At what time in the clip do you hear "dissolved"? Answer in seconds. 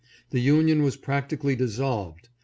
1.55-2.29